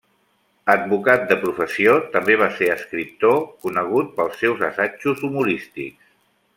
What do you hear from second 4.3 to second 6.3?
seus assajos humorístics.